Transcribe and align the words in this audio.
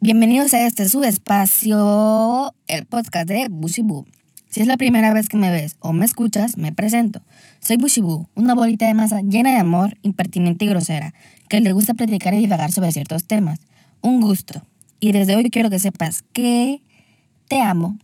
Bienvenidos 0.00 0.52
a 0.54 0.66
este 0.66 0.88
su 0.88 1.02
espacio, 1.02 2.54
el 2.66 2.84
podcast 2.86 3.28
de 3.28 3.48
Bushibu. 3.48 4.04
Si 4.50 4.60
es 4.60 4.66
la 4.66 4.76
primera 4.76 5.14
vez 5.14 5.28
que 5.28 5.36
me 5.36 5.50
ves 5.50 5.76
o 5.80 5.92
me 5.92 6.04
escuchas, 6.04 6.58
me 6.58 6.72
presento. 6.72 7.22
Soy 7.60 7.76
Bushibu, 7.76 8.28
una 8.34 8.54
bolita 8.54 8.86
de 8.86 8.94
masa 8.94 9.20
llena 9.22 9.52
de 9.52 9.56
amor, 9.56 9.96
impertinente 10.02 10.64
y 10.64 10.68
grosera, 10.68 11.14
que 11.48 11.60
le 11.60 11.72
gusta 11.72 11.94
platicar 11.94 12.34
y 12.34 12.38
divagar 12.38 12.70
sobre 12.70 12.92
ciertos 12.92 13.26
temas. 13.26 13.60
Un 14.02 14.20
gusto. 14.20 14.62
Y 15.00 15.12
desde 15.12 15.36
hoy 15.36 15.48
quiero 15.50 15.70
que 15.70 15.78
sepas 15.78 16.22
que 16.32 16.82
te 17.48 17.60
amo. 17.60 17.98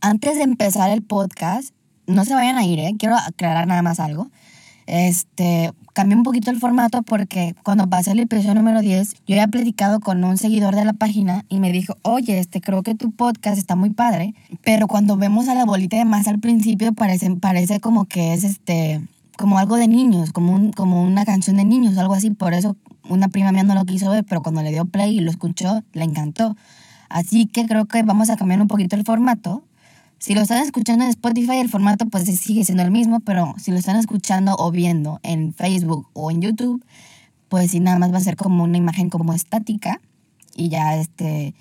Antes 0.00 0.36
de 0.36 0.42
empezar 0.42 0.90
el 0.90 1.02
podcast, 1.02 1.74
no 2.06 2.24
se 2.24 2.34
vayan 2.34 2.58
a 2.58 2.64
ir, 2.64 2.78
¿eh? 2.78 2.94
quiero 2.98 3.16
aclarar 3.16 3.66
nada 3.66 3.82
más 3.82 3.98
algo. 3.98 4.30
Este, 4.86 5.72
cambié 5.96 6.14
un 6.14 6.24
poquito 6.24 6.50
el 6.50 6.58
formato 6.58 7.00
porque 7.00 7.54
cuando 7.62 7.88
pasé 7.88 8.10
el 8.10 8.20
episodio 8.20 8.54
número 8.54 8.82
10, 8.82 9.14
yo 9.26 9.34
había 9.34 9.48
platicado 9.48 9.98
con 9.98 10.22
un 10.24 10.36
seguidor 10.36 10.74
de 10.76 10.84
la 10.84 10.92
página 10.92 11.46
y 11.48 11.58
me 11.58 11.72
dijo, 11.72 11.96
oye, 12.02 12.38
este, 12.38 12.60
creo 12.60 12.82
que 12.82 12.94
tu 12.94 13.12
podcast 13.12 13.56
está 13.56 13.76
muy 13.76 13.88
padre, 13.88 14.34
pero 14.62 14.88
cuando 14.88 15.16
vemos 15.16 15.48
a 15.48 15.54
la 15.54 15.64
bolita 15.64 15.96
de 15.96 16.04
más 16.04 16.28
al 16.28 16.38
principio 16.38 16.92
parece, 16.92 17.34
parece 17.36 17.80
como 17.80 18.04
que 18.04 18.34
es 18.34 18.44
este, 18.44 19.00
como 19.38 19.58
algo 19.58 19.76
de 19.76 19.88
niños, 19.88 20.32
como, 20.32 20.52
un, 20.52 20.70
como 20.70 21.02
una 21.02 21.24
canción 21.24 21.56
de 21.56 21.64
niños, 21.64 21.96
algo 21.96 22.12
así, 22.12 22.28
por 22.28 22.52
eso 22.52 22.76
una 23.08 23.28
prima 23.28 23.50
mía 23.50 23.62
no 23.62 23.74
lo 23.74 23.86
quiso 23.86 24.10
ver, 24.10 24.22
pero 24.24 24.42
cuando 24.42 24.60
le 24.60 24.72
dio 24.72 24.84
play 24.84 25.16
y 25.16 25.20
lo 25.20 25.30
escuchó, 25.30 25.82
le 25.94 26.04
encantó. 26.04 26.56
Así 27.08 27.46
que 27.46 27.64
creo 27.64 27.86
que 27.86 28.02
vamos 28.02 28.28
a 28.28 28.36
cambiar 28.36 28.60
un 28.60 28.68
poquito 28.68 28.96
el 28.96 29.04
formato 29.04 29.62
si 30.18 30.34
lo 30.34 30.40
están 30.40 30.62
escuchando 30.62 31.04
en 31.04 31.10
Spotify, 31.10 31.56
el 31.58 31.68
formato 31.68 32.06
pues 32.06 32.24
sigue 32.24 32.64
siendo 32.64 32.82
el 32.82 32.90
mismo, 32.90 33.20
pero 33.20 33.54
si 33.58 33.70
lo 33.70 33.76
están 33.76 33.96
escuchando 33.96 34.56
o 34.58 34.70
viendo 34.70 35.20
en 35.22 35.52
Facebook 35.52 36.08
o 36.14 36.30
en 36.30 36.40
YouTube, 36.40 36.84
pues 37.48 37.70
sí, 37.70 37.80
nada 37.80 37.98
más 37.98 38.12
va 38.12 38.18
a 38.18 38.22
ser 38.22 38.36
como 38.36 38.64
una 38.64 38.78
imagen 38.78 39.10
como 39.10 39.32
estática 39.34 40.00
y 40.54 40.68
ya 40.68 40.96
este, 40.96 41.54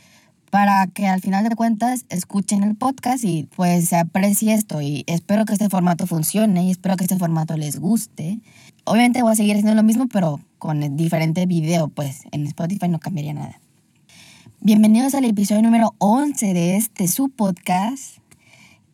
para 0.50 0.88
que 0.88 1.06
al 1.06 1.22
final 1.22 1.48
de 1.48 1.56
cuentas 1.56 2.06
escuchen 2.10 2.64
el 2.64 2.76
podcast 2.76 3.24
y 3.24 3.48
pues 3.56 3.90
se 3.90 3.98
aprecie 3.98 4.54
esto 4.54 4.82
y 4.82 5.04
espero 5.08 5.46
que 5.46 5.54
este 5.54 5.70
formato 5.70 6.08
funcione 6.08 6.66
y 6.66 6.72
espero 6.72 6.96
que 6.96 7.04
este 7.04 7.18
formato 7.18 7.58
les 7.58 7.80
guste. 7.80 8.40
Obviamente 8.86 9.22
voy 9.22 9.34
a 9.34 9.36
seguir 9.36 9.56
haciendo 9.56 9.76
lo 9.76 9.84
mismo, 9.84 10.08
pero 10.08 10.40
con 10.58 10.96
diferente 10.96 11.46
video, 11.46 11.90
pues 11.90 12.22
en 12.32 12.48
Spotify 12.48 12.88
no 12.88 13.00
cambiaría 13.00 13.34
nada. 13.34 13.60
Bienvenidos 14.62 15.14
al 15.14 15.26
episodio 15.26 15.62
número 15.62 15.94
11 16.00 16.54
de 16.54 16.78
este 16.78 17.08
su 17.08 17.30
podcast. 17.30 18.25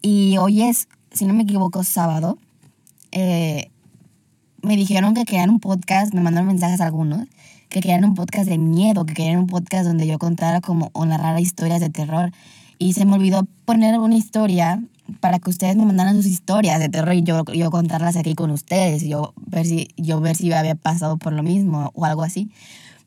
Y 0.02 0.38
hoy 0.38 0.63
es, 0.63 0.88
si 1.11 1.25
no 1.25 1.33
me 1.33 1.44
equivoco, 1.44 1.83
sábado. 1.83 2.38
Eh, 3.11 3.69
me 4.63 4.75
dijeron 4.75 5.13
que 5.13 5.25
querían 5.25 5.49
un 5.49 5.59
podcast, 5.59 6.13
me 6.13 6.21
mandaron 6.21 6.47
mensajes 6.47 6.81
algunos, 6.81 7.27
que 7.69 7.81
querían 7.81 8.05
un 8.05 8.16
podcast 8.16 8.47
de 8.47 8.57
miedo, 8.57 9.05
que 9.05 9.13
querían 9.13 9.38
un 9.39 9.47
podcast 9.47 9.85
donde 9.85 10.07
yo 10.07 10.17
contara 10.19 10.61
como 10.61 10.89
o 10.94 11.05
narrara 11.05 11.39
historias 11.39 11.79
de 11.81 11.89
terror. 11.89 12.31
Y 12.79 12.94
se 12.94 13.05
me 13.05 13.13
olvidó 13.13 13.47
poner 13.66 13.99
una 13.99 14.16
historia 14.16 14.83
para 15.19 15.39
que 15.39 15.49
ustedes 15.49 15.75
me 15.75 15.85
mandaran 15.85 16.16
sus 16.16 16.25
historias 16.25 16.79
de 16.79 16.89
terror 16.89 17.13
y 17.13 17.22
yo, 17.23 17.44
yo 17.45 17.69
contarlas 17.69 18.16
aquí 18.16 18.33
con 18.33 18.49
ustedes, 18.49 19.03
y 19.03 19.09
yo 19.09 19.33
ver, 19.45 19.66
si, 19.66 19.89
yo 19.97 20.19
ver 20.19 20.35
si 20.35 20.52
había 20.52 20.75
pasado 20.75 21.17
por 21.17 21.33
lo 21.33 21.44
mismo 21.44 21.91
o 21.94 22.05
algo 22.05 22.23
así. 22.23 22.49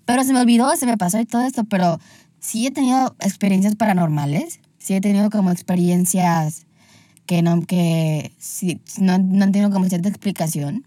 Pero 0.05 0.23
se 0.23 0.33
me 0.33 0.41
olvidó, 0.41 0.75
se 0.77 0.87
me 0.87 0.97
pasó 0.97 1.19
y 1.19 1.25
todo 1.25 1.43
esto, 1.43 1.65
pero 1.65 1.99
sí 2.41 2.67
he 2.67 2.71
tenido 2.71 3.17
experiencias 3.21 3.75
paranormales, 3.75 4.61
sí 4.79 4.95
he 4.95 5.01
tenido 5.01 5.31
como 5.31 5.51
experiencias 5.51 6.67
que 7.27 7.43
no, 7.43 7.63
que 7.63 8.33
sí, 8.39 8.81
no, 8.99 9.19
no 9.19 9.45
entiendo 9.45 9.71
como 9.71 9.89
cierta 9.89 10.09
explicación, 10.09 10.87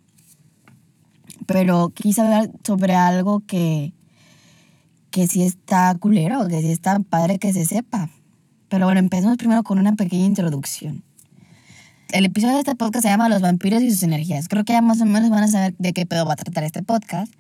pero 1.46 1.90
quise 1.90 2.22
hablar 2.22 2.52
sobre 2.64 2.96
algo 2.96 3.42
que, 3.42 3.94
que 5.12 5.28
sí 5.28 5.44
está 5.44 5.96
culero, 5.96 6.48
que 6.48 6.62
sí 6.62 6.72
está 6.72 7.00
padre 7.00 7.40
que 7.40 7.54
se 7.54 7.66
sepa. 7.66 8.10
Pero 8.70 8.86
bueno, 8.86 9.00
empecemos 9.00 9.38
primero 9.38 9.64
con 9.64 9.80
una 9.80 9.96
pequeña 9.96 10.26
introducción. 10.26 11.04
El 12.12 12.26
episodio 12.26 12.54
de 12.54 12.60
este 12.60 12.76
podcast 12.76 13.04
se 13.04 13.10
llama 13.10 13.30
Los 13.30 13.42
vampiros 13.42 13.82
y 13.82 13.92
sus 13.92 14.04
energías. 14.04 14.48
Creo 14.48 14.64
que 14.64 14.74
ya 14.74 14.82
más 14.82 15.02
o 15.02 15.06
menos 15.06 15.30
van 15.30 15.44
a 15.44 15.48
saber 15.48 15.76
de 15.78 15.94
qué 15.94 16.06
pedo 16.06 16.26
va 16.26 16.34
a 16.34 16.38
tratar 16.38 16.64
este 16.64 16.84
podcast. 16.84 17.34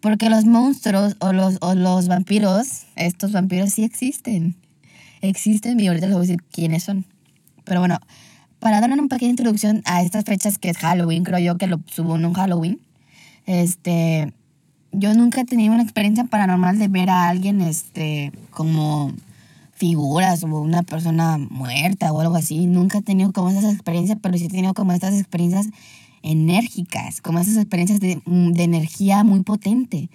Porque 0.00 0.28
los 0.28 0.44
monstruos 0.44 1.16
o 1.20 1.32
los, 1.32 1.56
o 1.60 1.74
los 1.74 2.08
vampiros, 2.08 2.84
estos 2.94 3.32
vampiros 3.32 3.72
sí 3.72 3.84
existen. 3.84 4.56
Existen 5.20 5.80
y 5.80 5.88
ahorita 5.88 6.06
les 6.06 6.14
voy 6.14 6.26
a 6.26 6.28
decir 6.28 6.44
quiénes 6.52 6.84
son. 6.84 7.06
Pero 7.64 7.80
bueno, 7.80 7.98
para 8.64 8.80
dar 8.80 8.90
una 8.90 9.06
pequeña 9.08 9.28
introducción 9.28 9.82
a 9.84 10.00
estas 10.00 10.24
fechas 10.24 10.56
que 10.56 10.70
es 10.70 10.78
Halloween, 10.78 11.22
creo 11.22 11.38
yo 11.38 11.58
que 11.58 11.66
lo 11.66 11.80
subo 11.84 12.16
en 12.16 12.24
un 12.24 12.32
Halloween. 12.32 12.80
Este, 13.44 14.32
yo 14.90 15.12
nunca 15.12 15.42
he 15.42 15.44
tenido 15.44 15.74
una 15.74 15.82
experiencia 15.82 16.24
paranormal 16.24 16.78
de 16.78 16.88
ver 16.88 17.10
a 17.10 17.28
alguien, 17.28 17.60
este, 17.60 18.32
como 18.48 19.12
figuras 19.74 20.44
o 20.44 20.46
una 20.46 20.82
persona 20.82 21.36
muerta 21.36 22.10
o 22.10 22.22
algo 22.22 22.36
así. 22.36 22.66
Nunca 22.66 23.00
he 23.00 23.02
tenido 23.02 23.34
como 23.34 23.50
esas 23.50 23.70
experiencias, 23.70 24.16
pero 24.22 24.38
sí 24.38 24.46
he 24.46 24.48
tenido 24.48 24.72
como 24.72 24.92
estas 24.94 25.12
experiencias 25.12 25.66
enérgicas, 26.22 27.20
como 27.20 27.40
esas 27.40 27.58
experiencias 27.58 28.00
de, 28.00 28.22
de 28.24 28.62
energía 28.62 29.24
muy 29.24 29.42
potente. 29.42 30.08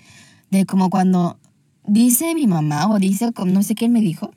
De 0.49 0.65
como 0.65 0.89
cuando 0.89 1.37
dice 1.85 2.33
mi 2.33 2.47
mamá 2.47 2.89
o 2.89 2.97
dice, 2.97 3.29
no 3.45 3.61
sé 3.61 3.75
quién 3.75 3.93
me 3.93 4.01
dijo, 4.01 4.31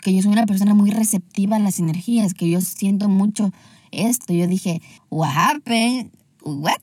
que 0.00 0.14
yo 0.14 0.22
soy 0.22 0.32
una 0.32 0.46
persona 0.46 0.74
muy 0.74 0.90
receptiva 0.90 1.56
a 1.56 1.60
las 1.60 1.78
energías, 1.78 2.34
que 2.34 2.48
yo 2.48 2.60
siento 2.60 3.08
mucho 3.08 3.52
esto. 3.90 4.32
Yo 4.32 4.46
dije, 4.46 4.80
what 5.10 5.30
happened? 5.34 6.10
What? 6.42 6.80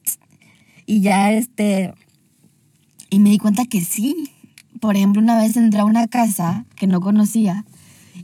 Y 0.85 1.01
ya 1.01 1.31
este, 1.33 1.94
y 3.09 3.19
me 3.19 3.29
di 3.29 3.38
cuenta 3.38 3.66
que 3.66 3.81
sí. 3.81 4.29
Por 4.79 4.95
ejemplo, 4.95 5.22
una 5.22 5.38
vez 5.38 5.57
entré 5.57 5.79
a 5.79 5.85
una 5.85 6.07
casa 6.07 6.66
que 6.75 6.88
no 6.88 7.01
conocía 7.01 7.66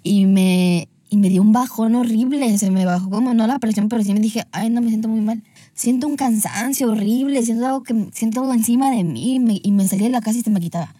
y 0.03 0.25
me, 0.27 0.87
y 1.09 1.17
me 1.17 1.29
dio 1.29 1.41
un 1.41 1.51
bajón 1.51 1.95
horrible. 1.95 2.57
Se 2.57 2.69
me 2.69 2.85
bajó 2.85 3.09
como 3.09 3.33
no 3.33 3.47
la 3.47 3.59
presión, 3.59 3.89
pero 3.89 4.03
sí 4.03 4.13
me 4.13 4.19
dije, 4.19 4.45
ay, 4.51 4.69
no, 4.69 4.81
me 4.81 4.89
siento 4.89 5.07
muy 5.07 5.21
mal. 5.21 5.43
Siento 5.73 6.07
un 6.07 6.15
cansancio 6.15 6.91
horrible, 6.91 7.43
siento 7.43 7.65
algo, 7.65 7.83
que, 7.83 8.09
siento 8.13 8.41
algo 8.41 8.53
encima 8.53 8.91
de 8.91 9.03
mí 9.03 9.35
y 9.35 9.39
me, 9.39 9.59
y 9.63 9.71
me 9.71 9.87
salí 9.87 10.03
de 10.03 10.09
la 10.09 10.21
casa 10.21 10.37
y 10.37 10.41
se 10.41 10.51
me 10.51 10.59
quitaba. 10.59 10.93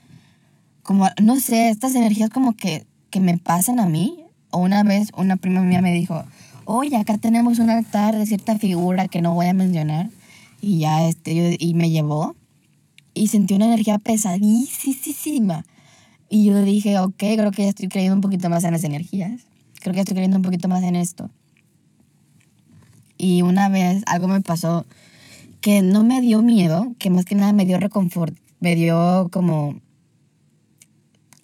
Como, 0.81 1.07
no 1.21 1.39
sé, 1.39 1.69
estas 1.69 1.93
energías 1.95 2.29
como 2.29 2.53
que 2.53 2.85
que 3.13 3.19
me 3.19 3.37
pasan 3.37 3.79
a 3.79 3.85
mí. 3.85 4.25
O 4.49 4.57
una 4.57 4.83
vez 4.83 5.09
una 5.15 5.37
prima 5.37 5.61
mía 5.61 5.81
me 5.81 5.93
dijo, 5.93 6.23
oye, 6.65 6.97
acá 6.97 7.19
tenemos 7.19 7.59
un 7.59 7.69
altar 7.69 8.17
de 8.17 8.25
cierta 8.25 8.57
figura 8.57 9.07
que 9.07 9.21
no 9.21 9.35
voy 9.35 9.45
a 9.45 9.53
mencionar. 9.53 10.09
Y 10.61 10.79
ya, 10.79 11.07
este, 11.07 11.57
y 11.59 11.73
me 11.75 11.91
llevó. 11.91 12.35
Y 13.13 13.27
sentí 13.27 13.53
una 13.53 13.67
energía 13.67 13.99
pesadísima. 13.99 15.63
Y 16.27 16.45
yo 16.45 16.63
dije, 16.63 16.97
ok, 16.97 17.13
creo 17.17 17.51
que 17.51 17.63
ya 17.63 17.69
estoy 17.69 17.87
creyendo 17.87 18.15
un 18.15 18.21
poquito 18.21 18.49
más 18.49 18.63
en 18.63 18.71
las 18.71 18.83
energías. 18.83 19.43
Creo 19.79 19.93
que 19.93 19.99
estoy 19.99 20.15
creyendo 20.15 20.37
un 20.37 20.43
poquito 20.43 20.67
más 20.67 20.81
en 20.81 20.95
esto. 20.95 21.29
Y 23.19 23.43
una 23.43 23.69
vez 23.69 24.01
algo 24.07 24.27
me 24.27 24.41
pasó 24.41 24.87
que 25.61 25.83
no 25.83 26.03
me 26.03 26.19
dio 26.19 26.41
miedo, 26.41 26.95
que 26.97 27.11
más 27.11 27.25
que 27.25 27.35
nada 27.35 27.53
me 27.53 27.65
dio 27.65 27.79
reconfort, 27.79 28.35
me 28.59 28.75
dio 28.75 29.29
como... 29.31 29.79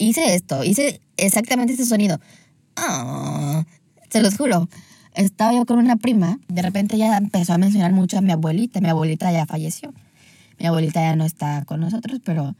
Hice 0.00 0.34
esto, 0.34 0.64
hice 0.64 1.02
exactamente 1.18 1.74
ese 1.74 1.84
sonido. 1.84 2.18
Ah, 2.74 3.66
se 4.08 4.22
los 4.22 4.34
juro. 4.34 4.66
Estaba 5.14 5.52
yo 5.52 5.66
con 5.66 5.78
una 5.78 5.96
prima, 5.96 6.38
de 6.48 6.62
repente 6.62 6.96
ella 6.96 7.18
empezó 7.18 7.52
a 7.52 7.58
mencionar 7.58 7.92
mucho 7.92 8.16
a 8.16 8.22
mi 8.22 8.32
abuelita. 8.32 8.80
Mi 8.80 8.88
abuelita 8.88 9.30
ya 9.30 9.44
falleció. 9.44 9.92
Mi 10.58 10.64
abuelita 10.64 11.02
ya 11.02 11.16
no 11.16 11.26
está 11.26 11.66
con 11.66 11.80
nosotros, 11.80 12.18
pero 12.24 12.56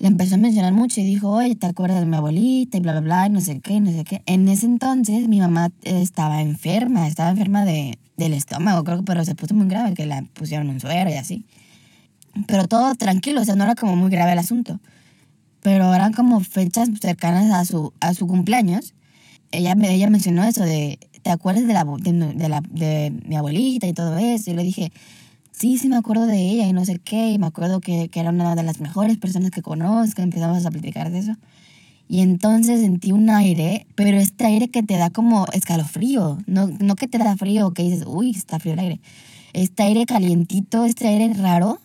le 0.00 0.08
empezó 0.08 0.34
a 0.34 0.38
mencionar 0.38 0.72
mucho 0.72 1.00
y 1.00 1.04
dijo, 1.04 1.30
oye, 1.30 1.54
¿te 1.54 1.68
acuerdas 1.68 2.00
de 2.00 2.06
mi 2.06 2.16
abuelita? 2.16 2.76
Y 2.76 2.80
bla, 2.80 2.90
bla, 2.90 3.02
bla, 3.02 3.26
y 3.28 3.30
no 3.30 3.40
sé 3.40 3.60
qué, 3.60 3.78
no 3.78 3.92
sé 3.92 4.02
qué. 4.02 4.22
En 4.26 4.48
ese 4.48 4.66
entonces 4.66 5.28
mi 5.28 5.38
mamá 5.38 5.70
estaba 5.84 6.42
enferma, 6.42 7.06
estaba 7.06 7.30
enferma 7.30 7.64
de, 7.64 8.00
del 8.16 8.32
estómago, 8.32 8.82
creo 8.82 9.04
pero 9.04 9.24
se 9.24 9.36
puso 9.36 9.54
muy 9.54 9.68
grave, 9.68 9.94
que 9.94 10.06
la 10.06 10.22
pusieron 10.34 10.70
un 10.70 10.80
suero 10.80 11.08
y 11.08 11.14
así. 11.14 11.46
Pero 12.48 12.66
todo 12.66 12.96
tranquilo, 12.96 13.42
o 13.42 13.44
sea, 13.44 13.54
no 13.54 13.62
era 13.62 13.76
como 13.76 13.94
muy 13.94 14.10
grave 14.10 14.32
el 14.32 14.40
asunto 14.40 14.80
pero 15.66 15.92
eran 15.92 16.12
como 16.12 16.38
fechas 16.38 16.88
cercanas 17.00 17.50
a 17.50 17.64
su, 17.64 17.92
a 17.98 18.14
su 18.14 18.28
cumpleaños. 18.28 18.94
Ella, 19.50 19.74
ella 19.82 20.08
mencionó 20.10 20.44
eso 20.44 20.62
de, 20.62 21.00
¿te 21.24 21.30
acuerdas 21.30 21.66
de, 21.66 21.72
la, 21.72 21.84
de, 21.84 22.48
la, 22.48 22.60
de 22.70 23.12
mi 23.26 23.34
abuelita 23.34 23.88
y 23.88 23.92
todo 23.92 24.16
eso? 24.16 24.52
Y 24.52 24.54
le 24.54 24.62
dije, 24.62 24.92
sí, 25.50 25.76
sí 25.76 25.88
me 25.88 25.96
acuerdo 25.96 26.26
de 26.26 26.38
ella 26.38 26.68
y 26.68 26.72
no 26.72 26.84
sé 26.84 27.00
qué, 27.00 27.32
y 27.32 27.38
me 27.40 27.48
acuerdo 27.48 27.80
que, 27.80 28.08
que 28.10 28.20
era 28.20 28.30
una 28.30 28.54
de 28.54 28.62
las 28.62 28.78
mejores 28.78 29.18
personas 29.18 29.50
que 29.50 29.60
conozco, 29.60 30.22
empezamos 30.22 30.64
a 30.64 30.70
platicar 30.70 31.10
de 31.10 31.18
eso. 31.18 31.32
Y 32.06 32.20
entonces 32.20 32.82
sentí 32.82 33.10
un 33.10 33.28
aire, 33.28 33.88
pero 33.96 34.18
este 34.18 34.46
aire 34.46 34.68
que 34.68 34.84
te 34.84 34.96
da 34.96 35.10
como 35.10 35.46
escalofrío, 35.52 36.38
no, 36.46 36.68
no 36.78 36.94
que 36.94 37.08
te 37.08 37.18
da 37.18 37.36
frío, 37.36 37.72
que 37.72 37.82
dices, 37.82 38.04
uy, 38.06 38.30
está 38.30 38.60
frío 38.60 38.74
el 38.74 38.78
aire. 38.78 39.00
Este 39.52 39.82
aire 39.82 40.06
calientito, 40.06 40.84
este 40.84 41.08
aire 41.08 41.34
raro, 41.34 41.80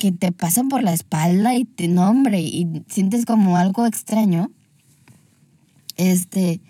que 0.00 0.12
te 0.12 0.32
pasan 0.32 0.70
por 0.70 0.82
la 0.82 0.94
espalda 0.94 1.54
y 1.54 1.66
te 1.66 1.86
nombre 1.86 2.40
y 2.40 2.66
sientes 2.88 3.26
como 3.26 3.58
algo 3.58 3.84
extraño. 3.84 4.50
Este, 5.98 6.62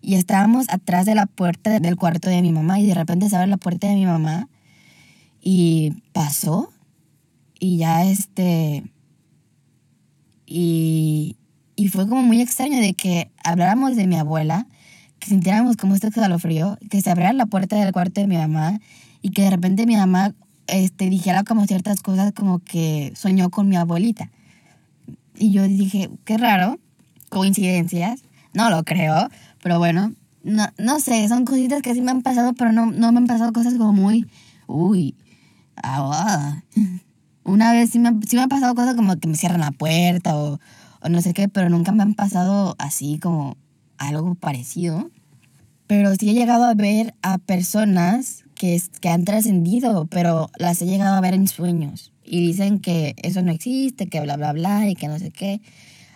y 0.00 0.14
estábamos 0.14 0.64
atrás 0.70 1.04
de 1.04 1.14
la 1.14 1.26
puerta 1.26 1.78
del 1.78 1.96
cuarto 1.96 2.30
de 2.30 2.40
mi 2.40 2.52
mamá 2.52 2.80
y 2.80 2.86
de 2.86 2.94
repente 2.94 3.28
se 3.28 3.36
abre 3.36 3.48
la 3.48 3.58
puerta 3.58 3.86
de 3.86 3.96
mi 3.96 4.06
mamá 4.06 4.48
y 5.42 5.92
pasó 6.12 6.72
Y 7.58 7.76
ya 7.76 8.06
este... 8.06 8.82
Y, 10.46 11.36
y 11.76 11.88
fue 11.88 12.08
como 12.08 12.22
muy 12.22 12.40
extraño 12.40 12.80
de 12.80 12.94
que 12.94 13.30
habláramos 13.44 13.94
de 13.94 14.06
mi 14.06 14.16
abuela, 14.16 14.66
que 15.18 15.28
sintiéramos 15.28 15.76
como 15.76 15.94
este 15.94 16.10
calofrío, 16.10 16.78
que 16.88 17.02
se 17.02 17.10
abriera 17.10 17.34
la 17.34 17.44
puerta 17.44 17.76
del 17.76 17.92
cuarto 17.92 18.22
de 18.22 18.26
mi 18.26 18.38
mamá 18.38 18.80
y 19.20 19.32
que 19.32 19.42
de 19.42 19.50
repente 19.50 19.84
mi 19.84 19.96
mamá 19.96 20.34
este, 20.70 21.10
dijera 21.10 21.44
como 21.44 21.66
ciertas 21.66 22.00
cosas 22.00 22.32
como 22.32 22.60
que 22.60 23.12
soñó 23.14 23.50
con 23.50 23.68
mi 23.68 23.76
abuelita. 23.76 24.30
Y 25.36 25.52
yo 25.52 25.62
dije, 25.64 26.10
qué 26.24 26.38
raro, 26.38 26.78
coincidencias, 27.28 28.22
no 28.52 28.70
lo 28.70 28.84
creo, 28.84 29.28
pero 29.62 29.78
bueno, 29.78 30.12
no, 30.42 30.68
no 30.78 31.00
sé, 31.00 31.28
son 31.28 31.44
cositas 31.44 31.82
que 31.82 31.94
sí 31.94 32.00
me 32.00 32.10
han 32.10 32.22
pasado, 32.22 32.52
pero 32.54 32.72
no, 32.72 32.86
no 32.86 33.12
me 33.12 33.18
han 33.18 33.26
pasado 33.26 33.52
cosas 33.52 33.74
como 33.74 33.92
muy, 33.92 34.26
uy, 34.66 35.14
ah, 35.82 36.62
una 37.44 37.72
vez 37.72 37.90
sí 37.90 37.98
me, 37.98 38.10
sí 38.26 38.36
me 38.36 38.42
han 38.42 38.48
pasado 38.48 38.74
cosas 38.74 38.94
como 38.94 39.16
que 39.16 39.28
me 39.28 39.36
cierran 39.36 39.60
la 39.60 39.70
puerta 39.70 40.36
o, 40.36 40.58
o 41.00 41.08
no 41.08 41.22
sé 41.22 41.32
qué, 41.32 41.48
pero 41.48 41.68
nunca 41.68 41.92
me 41.92 42.02
han 42.02 42.14
pasado 42.14 42.76
así 42.78 43.18
como 43.18 43.56
algo 43.98 44.34
parecido. 44.34 45.10
Pero 45.86 46.14
sí 46.14 46.30
he 46.30 46.34
llegado 46.34 46.64
a 46.64 46.74
ver 46.74 47.14
a 47.22 47.38
personas 47.38 48.44
que, 48.60 48.80
que 49.00 49.08
han 49.08 49.24
trascendido, 49.24 50.06
pero 50.06 50.50
las 50.58 50.82
he 50.82 50.86
llegado 50.86 51.16
a 51.16 51.20
ver 51.20 51.32
en 51.34 51.48
sueños. 51.48 52.12
Y 52.24 52.40
dicen 52.40 52.78
que 52.78 53.14
eso 53.22 53.42
no 53.42 53.50
existe, 53.50 54.06
que 54.06 54.20
bla, 54.20 54.36
bla, 54.36 54.52
bla, 54.52 54.88
y 54.88 54.94
que 54.94 55.08
no 55.08 55.18
sé 55.18 55.30
qué. 55.30 55.60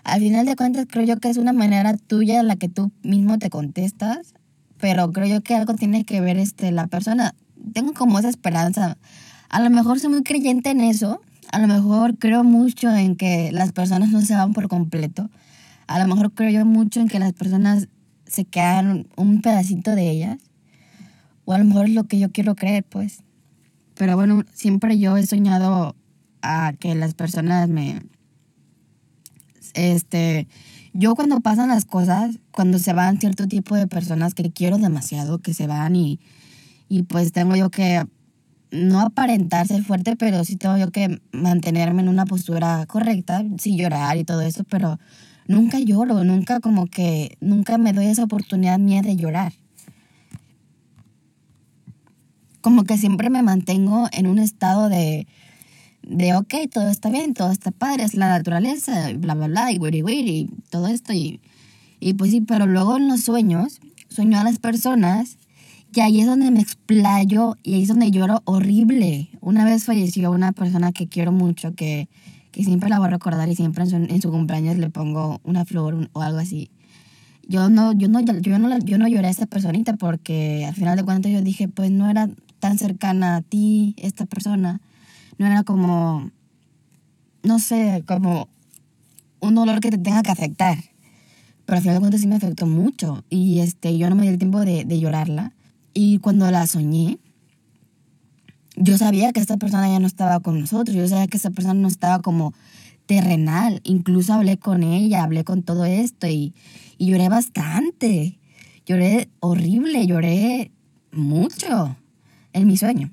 Al 0.04 0.20
final 0.20 0.44
de 0.44 0.54
cuentas, 0.54 0.86
creo 0.90 1.04
yo 1.04 1.18
que 1.18 1.30
es 1.30 1.38
una 1.38 1.54
manera 1.54 1.96
tuya 1.96 2.40
en 2.40 2.48
la 2.48 2.56
que 2.56 2.68
tú 2.68 2.92
mismo 3.02 3.38
te 3.38 3.48
contestas, 3.48 4.34
pero 4.78 5.10
creo 5.12 5.26
yo 5.26 5.40
que 5.40 5.54
algo 5.54 5.74
tiene 5.74 6.04
que 6.04 6.20
ver 6.20 6.36
este, 6.36 6.70
la 6.70 6.86
persona. 6.86 7.34
Tengo 7.72 7.94
como 7.94 8.18
esa 8.18 8.28
esperanza 8.28 8.98
a 9.54 9.60
lo 9.60 9.70
mejor 9.70 10.00
soy 10.00 10.10
muy 10.10 10.24
creyente 10.24 10.70
en 10.70 10.80
eso, 10.80 11.20
a 11.52 11.60
lo 11.60 11.68
mejor 11.68 12.18
creo 12.18 12.42
mucho 12.42 12.92
en 12.92 13.14
que 13.14 13.52
las 13.52 13.70
personas 13.70 14.10
no 14.10 14.20
se 14.20 14.34
van 14.34 14.52
por 14.52 14.66
completo, 14.66 15.30
a 15.86 16.00
lo 16.00 16.08
mejor 16.08 16.32
creo 16.32 16.50
yo 16.50 16.66
mucho 16.66 16.98
en 16.98 17.06
que 17.06 17.20
las 17.20 17.32
personas 17.34 17.86
se 18.26 18.44
quedan 18.44 19.06
un 19.16 19.42
pedacito 19.42 19.94
de 19.94 20.10
ellas, 20.10 20.38
o 21.44 21.52
a 21.52 21.58
lo 21.58 21.64
mejor 21.64 21.86
es 21.86 21.94
lo 21.94 22.04
que 22.04 22.18
yo 22.18 22.30
quiero 22.30 22.54
creer, 22.54 22.84
pues. 22.84 23.22
Pero 23.94 24.16
bueno, 24.16 24.44
siempre 24.52 24.98
yo 24.98 25.16
he 25.16 25.26
soñado 25.26 25.94
a 26.42 26.74
que 26.78 26.94
las 26.94 27.14
personas 27.14 27.68
me... 27.68 28.02
Este, 29.74 30.46
yo 30.92 31.16
cuando 31.16 31.40
pasan 31.40 31.68
las 31.68 31.84
cosas, 31.84 32.38
cuando 32.52 32.78
se 32.78 32.92
van 32.92 33.18
cierto 33.18 33.48
tipo 33.48 33.74
de 33.74 33.88
personas 33.88 34.34
que 34.34 34.52
quiero 34.52 34.78
demasiado, 34.78 35.38
que 35.40 35.52
se 35.52 35.66
van 35.66 35.96
y, 35.96 36.20
y 36.88 37.02
pues 37.02 37.32
tengo 37.32 37.56
yo 37.56 37.70
que 37.70 38.04
no 38.70 39.00
aparentar 39.00 39.66
ser 39.66 39.82
fuerte, 39.82 40.16
pero 40.16 40.44
sí 40.44 40.56
tengo 40.56 40.76
yo 40.76 40.90
que 40.90 41.20
mantenerme 41.32 42.02
en 42.02 42.08
una 42.08 42.26
postura 42.26 42.84
correcta, 42.86 43.44
sí 43.58 43.76
llorar 43.76 44.16
y 44.16 44.24
todo 44.24 44.42
eso, 44.42 44.64
pero 44.64 44.98
nunca 45.46 45.78
lloro, 45.78 46.24
nunca 46.24 46.60
como 46.60 46.86
que, 46.86 47.36
nunca 47.40 47.78
me 47.78 47.92
doy 47.92 48.06
esa 48.06 48.24
oportunidad 48.24 48.78
mía 48.78 49.02
de 49.02 49.16
llorar. 49.16 49.52
Como 52.64 52.84
que 52.84 52.96
siempre 52.96 53.28
me 53.28 53.42
mantengo 53.42 54.08
en 54.10 54.26
un 54.26 54.38
estado 54.38 54.88
de, 54.88 55.26
de 56.02 56.34
ok, 56.34 56.54
todo 56.72 56.88
está 56.88 57.10
bien, 57.10 57.34
todo 57.34 57.50
está 57.50 57.72
padre, 57.72 58.04
es 58.04 58.14
la 58.14 58.30
naturaleza, 58.30 59.12
bla, 59.18 59.34
bla, 59.34 59.48
bla, 59.48 59.70
y 59.70 59.76
wiri, 59.76 60.02
wiri, 60.02 60.48
todo 60.70 60.86
esto, 60.88 61.12
y, 61.12 61.42
y 62.00 62.14
pues 62.14 62.30
sí, 62.30 62.40
pero 62.40 62.66
luego 62.66 62.96
en 62.96 63.06
los 63.06 63.20
sueños, 63.20 63.80
sueño 64.08 64.40
a 64.40 64.44
las 64.44 64.58
personas 64.58 65.36
y 65.94 66.00
ahí 66.00 66.20
es 66.20 66.26
donde 66.26 66.50
me 66.50 66.62
explayo 66.62 67.58
y 67.62 67.74
ahí 67.74 67.82
es 67.82 67.88
donde 67.88 68.10
lloro 68.10 68.40
horrible. 68.46 69.28
Una 69.42 69.66
vez 69.66 69.84
falleció 69.84 70.30
una 70.30 70.52
persona 70.52 70.90
que 70.90 71.06
quiero 71.06 71.32
mucho, 71.32 71.74
que, 71.74 72.08
que 72.50 72.64
siempre 72.64 72.88
la 72.88 72.98
voy 72.98 73.08
a 73.08 73.10
recordar 73.10 73.46
y 73.50 73.56
siempre 73.56 73.84
en 73.84 73.90
su, 73.90 73.96
en 73.96 74.22
su 74.22 74.30
cumpleaños 74.30 74.78
le 74.78 74.88
pongo 74.88 75.42
una 75.44 75.66
flor 75.66 76.08
o 76.14 76.22
algo 76.22 76.38
así. 76.38 76.70
Yo 77.46 77.68
no, 77.68 77.92
yo, 77.92 78.08
no, 78.08 78.20
yo, 78.20 78.58
no, 78.58 78.78
yo 78.78 78.96
no 78.96 79.06
lloré 79.06 79.28
a 79.28 79.30
esta 79.30 79.44
personita 79.44 79.96
porque 79.96 80.64
al 80.66 80.74
final 80.74 80.96
de 80.96 81.04
cuentas 81.04 81.30
yo 81.30 81.42
dije, 81.42 81.68
pues 81.68 81.90
no 81.90 82.08
era 82.08 82.30
tan 82.64 82.78
cercana 82.78 83.36
a 83.36 83.42
ti 83.42 83.94
esta 83.98 84.24
persona. 84.24 84.80
No 85.36 85.44
era 85.44 85.64
como, 85.64 86.30
no 87.42 87.58
sé, 87.58 88.02
como 88.06 88.48
un 89.40 89.54
dolor 89.54 89.80
que 89.80 89.90
te 89.90 89.98
tenga 89.98 90.22
que 90.22 90.30
afectar. 90.30 90.78
Pero 91.66 91.76
al 91.76 91.82
final 91.82 91.96
de 91.96 92.00
cuentas 92.00 92.22
sí 92.22 92.26
me 92.26 92.36
afectó 92.36 92.64
mucho 92.64 93.22
y 93.28 93.58
este, 93.58 93.98
yo 93.98 94.08
no 94.08 94.16
me 94.16 94.22
di 94.22 94.28
el 94.28 94.38
tiempo 94.38 94.60
de, 94.60 94.86
de 94.86 94.98
llorarla. 94.98 95.52
Y 95.92 96.20
cuando 96.20 96.50
la 96.50 96.66
soñé, 96.66 97.18
yo 98.76 98.96
sabía 98.96 99.34
que 99.34 99.40
esta 99.40 99.58
persona 99.58 99.86
ya 99.86 99.98
no 99.98 100.06
estaba 100.06 100.40
con 100.40 100.58
nosotros, 100.58 100.96
yo 100.96 101.06
sabía 101.06 101.26
que 101.26 101.36
esta 101.36 101.50
persona 101.50 101.74
no 101.74 101.88
estaba 101.88 102.22
como 102.22 102.54
terrenal. 103.04 103.82
Incluso 103.84 104.32
hablé 104.32 104.56
con 104.56 104.82
ella, 104.82 105.22
hablé 105.22 105.44
con 105.44 105.64
todo 105.64 105.84
esto 105.84 106.28
y, 106.28 106.54
y 106.96 107.08
lloré 107.08 107.28
bastante. 107.28 108.38
Lloré 108.86 109.28
horrible, 109.40 110.06
lloré 110.06 110.72
mucho 111.12 111.98
en 112.54 112.66
mi 112.66 112.78
sueño. 112.78 113.10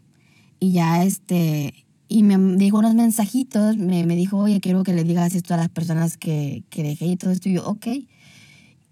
Y 0.59 0.71
ya 0.71 1.03
este, 1.03 1.73
y 2.07 2.23
me 2.23 2.37
dijo 2.55 2.79
unos 2.79 2.95
mensajitos, 2.95 3.77
me, 3.77 4.05
me 4.05 4.15
dijo, 4.15 4.37
oye, 4.37 4.61
quiero 4.61 4.83
que 4.83 4.93
le 4.93 5.03
digas 5.03 5.35
esto 5.35 5.53
a 5.53 5.57
las 5.57 5.69
personas 5.69 6.17
que, 6.17 6.63
que 6.69 6.83
dejé 6.83 7.07
y 7.07 7.17
todo 7.17 7.31
esto. 7.31 7.49
Y 7.49 7.53
yo, 7.53 7.65
ok. 7.65 7.87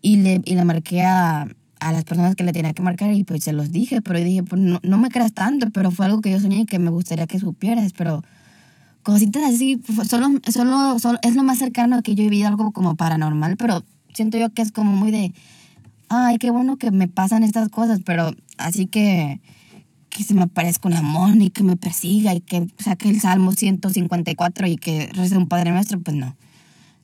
Y 0.02 0.18
le, 0.18 0.42
y 0.46 0.56
le 0.56 0.66
marqué 0.66 1.04
a, 1.04 1.48
a 1.80 1.92
las 1.92 2.04
personas 2.04 2.36
que 2.36 2.44
le 2.44 2.52
tenía 2.52 2.74
que 2.74 2.82
marcar 2.82 3.14
y 3.14 3.24
pues 3.24 3.44
se 3.44 3.54
los 3.54 3.72
dije, 3.72 4.02
pero 4.02 4.20
dije, 4.20 4.44
pues 4.44 4.62
no, 4.62 4.80
no 4.84 4.98
me 4.98 5.10
creas 5.10 5.34
tanto, 5.34 5.70
pero 5.72 5.92
fue 5.92 6.06
algo 6.06 6.22
que 6.22 6.32
yo 6.32 6.40
soñé 6.40 6.62
y 6.62 6.66
que 6.66 6.80
me 6.80 6.90
gustaría 6.90 7.28
que 7.28 7.40
supieras, 7.40 7.94
pero 7.94 8.24
cositas 9.04 9.44
así, 9.44 9.82
solo, 10.08 10.28
solo, 10.52 11.00
solo 11.00 11.20
es 11.22 11.36
lo 11.36 11.44
más 11.44 11.58
cercano 11.58 12.02
que 12.04 12.16
yo 12.16 12.24
he 12.24 12.30
vivido 12.30 12.48
algo 12.48 12.72
como 12.72 12.96
paranormal, 12.96 13.58
pero 13.58 13.84
siento 14.14 14.38
yo 14.38 14.50
que 14.54 14.62
es 14.62 14.72
como 14.72 14.92
muy 14.92 15.12
de, 15.12 15.34
ay, 16.10 16.38
qué 16.38 16.52
bueno 16.52 16.78
que 16.78 16.92
me 16.92 17.08
pasan 17.08 17.44
estas 17.44 17.70
cosas, 17.70 18.02
pero 18.04 18.34
así 18.58 18.88
que 18.88 19.42
que 20.20 20.26
se 20.26 20.34
me 20.34 20.42
aparezca 20.42 20.90
un 20.90 20.96
amor 20.96 21.34
y 21.42 21.50
que 21.50 21.64
me 21.64 21.78
persiga 21.78 22.36
y 22.36 22.42
que 22.42 22.68
saque 22.78 23.08
el 23.08 23.22
Salmo 23.22 23.54
154 23.54 24.68
y 24.68 24.76
que 24.76 25.10
rece 25.14 25.38
un 25.38 25.48
Padre 25.48 25.72
Nuestro, 25.72 25.98
pues 26.02 26.18
no. 26.18 26.36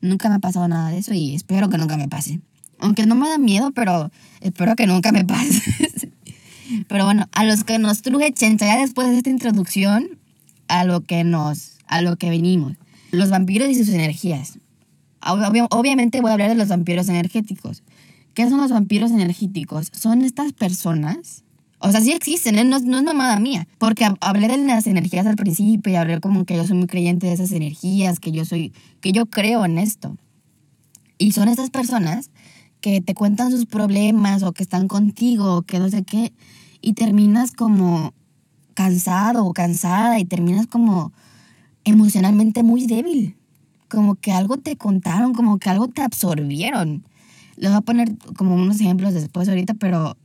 Nunca 0.02 0.28
me 0.28 0.36
ha 0.36 0.40
pasado 0.40 0.68
nada 0.68 0.90
de 0.90 0.98
eso 0.98 1.14
y 1.14 1.34
espero 1.34 1.70
que 1.70 1.78
nunca 1.78 1.96
me 1.96 2.10
pase. 2.10 2.42
Aunque 2.78 3.06
no 3.06 3.16
me 3.16 3.30
da 3.30 3.38
miedo, 3.38 3.72
pero 3.72 4.12
espero 4.42 4.76
que 4.76 4.86
nunca 4.86 5.14
me 5.14 5.24
pase. 5.24 6.12
pero 6.90 7.06
bueno, 7.06 7.30
a 7.32 7.46
los 7.46 7.64
que 7.64 7.80
nos 7.80 8.02
truje 8.02 8.34
Chencha, 8.34 8.66
ya 8.66 8.82
después 8.82 9.08
de 9.08 9.16
esta 9.16 9.30
introducción, 9.30 10.20
a 10.68 10.84
lo 10.84 11.00
que 11.00 11.24
nos, 11.24 11.78
a 11.88 12.02
lo 12.02 12.18
que 12.18 12.30
venimos. 12.30 12.74
Los 13.12 13.30
vampiros 13.30 13.70
y 13.70 13.76
sus 13.76 13.88
energías. 13.88 14.60
obviamente 15.22 16.20
voy 16.20 16.32
a 16.32 16.34
hablar 16.34 16.50
de 16.50 16.56
los 16.56 16.68
vampiros 16.68 17.08
energéticos. 17.08 17.82
¿Qué 18.34 18.50
son 18.50 18.60
los 18.60 18.72
vampiros 18.72 19.12
energéticos? 19.12 19.90
Son 19.94 20.22
estas 20.22 20.52
personas 20.52 21.45
o 21.86 21.92
sea, 21.92 22.02
sí 22.02 22.12
existen, 22.12 22.58
¿eh? 22.58 22.64
no, 22.64 22.80
no, 22.80 22.98
es 22.98 23.04
mamada 23.04 23.40
mía. 23.40 23.68
Porque 23.78 24.08
hablé 24.20 24.48
de 24.48 24.58
las 24.58 24.88
energías 24.88 25.28
al 25.28 25.36
principio 25.36 25.94
y 25.94 25.96
hablé 25.96 26.20
como 26.20 26.44
que 26.44 26.56
yo 26.56 26.66
soy 26.66 26.78
muy 26.78 26.88
creyente 26.88 27.28
de 27.28 27.34
esas 27.34 27.52
energías, 27.52 28.20
que 28.20 28.32
yo 28.32 28.44
soy, 28.44 28.74
que 29.02 29.12
yo 29.12 29.28
creo 29.28 29.66
en 29.66 29.78
esto. 29.78 30.18
Y 31.20 31.34
son 31.34 31.48
estas 31.48 31.70
personas 31.70 32.32
que 32.82 33.02
te 33.02 33.14
cuentan 33.14 33.52
sus 33.52 33.68
problemas 33.68 34.42
o 34.42 34.52
que 34.52 34.64
están 34.64 34.88
contigo 34.88 35.58
o 35.58 35.62
que 35.62 35.78
no 35.78 35.90
sé 35.90 36.04
qué, 36.04 36.34
y 36.82 36.94
terminas 36.94 37.52
como 37.52 38.14
cansado 38.74 39.46
o 39.46 39.54
cansada 39.54 40.20
y 40.20 40.26
terminas 40.26 40.68
como 40.68 41.14
emocionalmente 41.84 42.64
muy 42.64 42.88
débil. 42.88 43.38
Como 43.90 44.16
que 44.16 44.32
algo 44.32 44.58
te 44.58 44.76
contaron, 44.76 45.34
como 45.34 45.60
que 45.60 45.70
algo 45.70 45.88
te 45.88 46.02
absorbieron. 46.02 47.06
Les 47.58 47.70
voy 47.70 47.78
a 47.78 47.82
poner 47.82 48.18
como 48.36 48.56
unos 48.56 48.82
ejemplos 48.82 49.14
después 49.14 49.48
ahorita, 49.48 49.76
pero 49.76 50.18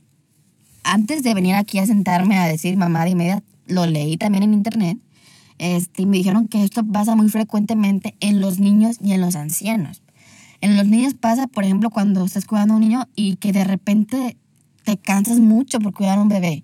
antes 0.83 1.23
de 1.23 1.33
venir 1.33 1.55
aquí 1.55 1.79
a 1.79 1.85
sentarme 1.85 2.37
a 2.37 2.47
decir 2.47 2.77
mamá 2.77 3.05
de 3.05 3.15
media, 3.15 3.43
lo 3.67 3.85
leí 3.85 4.17
también 4.17 4.43
en 4.43 4.53
internet. 4.53 4.97
Este, 5.57 6.03
y 6.03 6.05
me 6.05 6.17
dijeron 6.17 6.47
que 6.47 6.63
esto 6.63 6.83
pasa 6.83 7.15
muy 7.15 7.29
frecuentemente 7.29 8.15
en 8.19 8.41
los 8.41 8.59
niños 8.59 8.97
y 9.01 9.13
en 9.13 9.21
los 9.21 9.35
ancianos. 9.35 10.01
En 10.59 10.75
los 10.77 10.87
niños 10.87 11.13
pasa, 11.13 11.47
por 11.47 11.63
ejemplo, 11.63 11.89
cuando 11.89 12.25
estás 12.25 12.45
cuidando 12.45 12.73
a 12.73 12.77
un 12.77 12.81
niño 12.81 13.07
y 13.15 13.35
que 13.35 13.51
de 13.51 13.63
repente 13.63 14.37
te 14.83 14.97
cansas 14.97 15.39
mucho 15.39 15.79
por 15.79 15.93
cuidar 15.93 16.17
a 16.17 16.21
un 16.21 16.29
bebé. 16.29 16.63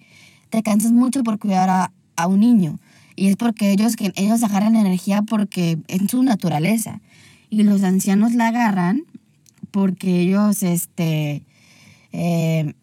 Te 0.49 0.63
cansas 0.63 0.91
mucho 0.91 1.23
por 1.23 1.39
cuidar 1.39 1.69
a, 1.69 1.91
a 2.15 2.27
un 2.27 2.39
niño. 2.39 2.79
Y 3.15 3.27
es 3.27 3.35
porque 3.35 3.71
ellos, 3.71 3.95
que 3.95 4.13
ellos 4.15 4.43
agarran 4.43 4.75
energía 4.75 5.23
porque 5.23 5.79
es 5.87 6.01
su 6.09 6.23
naturaleza. 6.23 7.01
Y 7.49 7.63
los 7.63 7.83
ancianos 7.83 8.35
la 8.35 8.49
agarran 8.49 9.03
porque 9.71 10.21
ellos, 10.21 10.63
este, 10.63 11.43
eh, 12.11 12.73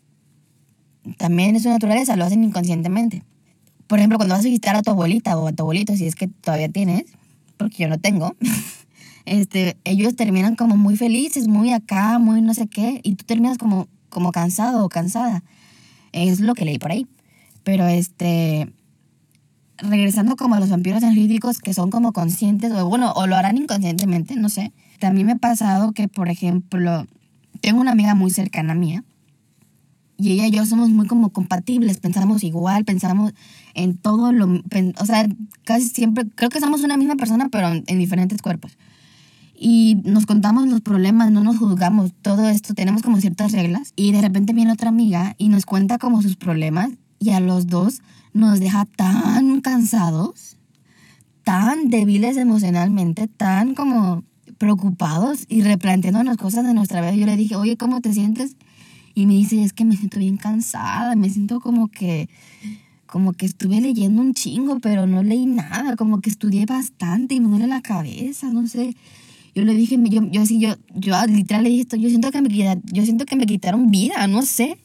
también 1.18 1.56
es 1.56 1.62
su 1.62 1.68
naturaleza, 1.68 2.16
lo 2.16 2.24
hacen 2.24 2.44
inconscientemente. 2.44 3.22
Por 3.86 3.98
ejemplo, 3.98 4.18
cuando 4.18 4.34
vas 4.34 4.44
a 4.44 4.48
visitar 4.48 4.76
a 4.76 4.82
tu 4.82 4.90
abuelita 4.90 5.36
o 5.36 5.46
a 5.46 5.52
tu 5.52 5.62
abuelito, 5.62 5.94
si 5.96 6.06
es 6.06 6.14
que 6.14 6.28
todavía 6.28 6.68
tienes, 6.68 7.04
porque 7.56 7.82
yo 7.82 7.88
no 7.88 7.98
tengo, 7.98 8.34
este, 9.26 9.76
ellos 9.84 10.16
terminan 10.16 10.56
como 10.56 10.76
muy 10.76 10.96
felices, 10.96 11.48
muy 11.48 11.72
acá, 11.72 12.18
muy 12.18 12.40
no 12.40 12.54
sé 12.54 12.66
qué, 12.66 13.00
y 13.02 13.14
tú 13.14 13.24
terminas 13.24 13.58
como, 13.58 13.88
como 14.08 14.32
cansado 14.32 14.84
o 14.84 14.88
cansada. 14.88 15.44
Es 16.12 16.40
lo 16.40 16.54
que 16.54 16.64
leí 16.64 16.78
por 16.78 16.92
ahí. 16.92 17.06
Pero 17.64 17.86
este, 17.86 18.72
regresando 19.78 20.36
como 20.36 20.54
a 20.54 20.60
los 20.60 20.70
vampiros 20.70 21.02
energéticos 21.02 21.58
que 21.58 21.74
son 21.74 21.90
como 21.90 22.12
conscientes, 22.12 22.72
o 22.72 22.88
bueno, 22.88 23.12
o 23.12 23.26
lo 23.26 23.36
harán 23.36 23.58
inconscientemente, 23.58 24.36
no 24.36 24.48
sé. 24.48 24.72
También 25.00 25.26
me 25.26 25.32
ha 25.32 25.36
pasado 25.36 25.92
que, 25.92 26.08
por 26.08 26.28
ejemplo, 26.28 27.06
tengo 27.60 27.80
una 27.80 27.92
amiga 27.92 28.14
muy 28.14 28.30
cercana 28.30 28.74
mía 28.74 29.04
y 30.16 30.32
ella 30.32 30.46
y 30.46 30.50
yo 30.52 30.66
somos 30.66 30.90
muy 30.90 31.06
como 31.06 31.30
compatibles, 31.30 31.98
pensamos 31.98 32.44
igual, 32.44 32.84
pensamos 32.84 33.32
en 33.74 33.96
todo 33.96 34.32
lo, 34.32 34.62
o 34.98 35.06
sea, 35.06 35.28
casi 35.64 35.88
siempre, 35.88 36.26
creo 36.34 36.50
que 36.50 36.60
somos 36.60 36.82
una 36.82 36.96
misma 36.96 37.16
persona, 37.16 37.48
pero 37.50 37.68
en 37.68 37.98
diferentes 37.98 38.40
cuerpos. 38.40 38.76
Y 39.56 40.00
nos 40.04 40.26
contamos 40.26 40.66
los 40.66 40.80
problemas, 40.80 41.30
no 41.30 41.42
nos 41.42 41.58
juzgamos, 41.58 42.12
todo 42.22 42.48
esto, 42.48 42.74
tenemos 42.74 43.02
como 43.02 43.20
ciertas 43.20 43.52
reglas. 43.52 43.92
Y 43.96 44.12
de 44.12 44.20
repente 44.20 44.52
viene 44.52 44.72
otra 44.72 44.88
amiga 44.88 45.36
y 45.38 45.48
nos 45.48 45.64
cuenta 45.64 45.98
como 45.98 46.22
sus 46.22 46.36
problemas 46.36 46.90
y 47.20 47.30
a 47.30 47.40
los 47.40 47.68
dos 47.68 48.02
nos 48.32 48.58
deja 48.58 48.84
tan 48.84 49.60
cansados, 49.60 50.56
tan 51.44 51.88
débiles 51.88 52.36
emocionalmente, 52.36 53.28
tan 53.28 53.74
como 53.74 54.24
preocupados 54.58 55.46
y 55.48 55.62
replanteándonos 55.62 56.36
cosas 56.36 56.64
de 56.66 56.74
nuestra 56.74 57.00
vida. 57.00 57.14
Yo 57.14 57.26
le 57.26 57.36
dije, 57.36 57.54
oye, 57.56 57.76
¿cómo 57.76 58.00
te 58.00 58.12
sientes? 58.12 58.56
Y 59.14 59.26
me 59.26 59.34
dice, 59.34 59.62
es 59.62 59.72
que 59.72 59.84
me 59.84 59.96
siento 59.96 60.18
bien 60.18 60.36
cansada, 60.36 61.14
me 61.14 61.30
siento 61.30 61.60
como 61.60 61.88
que, 61.88 62.28
como 63.06 63.32
que 63.32 63.46
estuve 63.46 63.80
leyendo 63.80 64.20
un 64.20 64.34
chingo, 64.34 64.80
pero 64.80 65.06
no 65.06 65.22
leí 65.22 65.46
nada, 65.46 65.96
como 65.96 66.20
que 66.20 66.30
estudié 66.30 66.66
bastante 66.66 67.34
y 67.34 67.40
me 67.40 67.48
duele 67.48 67.66
la 67.68 67.80
cabeza, 67.80 68.50
no 68.50 68.66
sé. 68.66 68.96
Yo 69.54 69.64
le 69.64 69.74
dije, 69.74 69.96
yo, 70.02 70.22
yo 70.30 70.42
así, 70.42 70.58
yo, 70.58 70.74
yo 70.94 71.14
literal 71.26 71.62
le 71.62 71.70
dije 71.70 71.82
esto, 71.82 71.96
yo 71.96 72.08
siento 72.08 72.32
que 72.32 72.42
me, 72.42 72.48
yo 72.92 73.04
siento 73.04 73.24
que 73.24 73.36
me 73.36 73.46
quitaron 73.46 73.90
vida, 73.90 74.26
no 74.26 74.42
sé. 74.42 74.78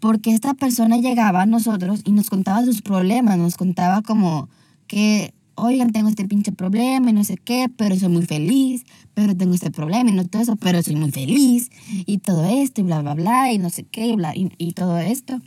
Porque 0.00 0.32
esta 0.32 0.54
persona 0.54 0.96
llegaba 0.96 1.42
a 1.42 1.46
nosotros 1.46 2.02
y 2.04 2.12
nos 2.12 2.30
contaba 2.30 2.64
sus 2.64 2.82
problemas, 2.82 3.38
nos 3.38 3.56
contaba 3.56 4.02
como 4.02 4.48
que 4.86 5.32
oigan, 5.58 5.92
tengo 5.92 6.08
este 6.08 6.26
pinche 6.26 6.52
problema 6.52 7.10
y 7.10 7.12
no 7.12 7.24
sé 7.24 7.36
qué, 7.36 7.66
pero 7.76 7.96
soy 7.96 8.08
muy 8.08 8.24
feliz, 8.24 8.84
pero 9.14 9.36
tengo 9.36 9.54
este 9.54 9.70
problema 9.70 10.10
y 10.10 10.14
no 10.14 10.26
todo 10.26 10.42
eso, 10.42 10.56
pero 10.56 10.82
soy 10.82 10.96
muy 10.96 11.10
feliz 11.10 11.70
y 12.06 12.18
todo 12.18 12.44
esto 12.44 12.80
y 12.80 12.84
bla, 12.84 13.02
bla, 13.02 13.14
bla 13.14 13.52
y 13.52 13.58
no 13.58 13.70
sé 13.70 13.84
qué 13.84 14.06
y, 14.06 14.16
bla, 14.16 14.32
y, 14.34 14.72
todo 14.72 14.98
esto. 14.98 15.40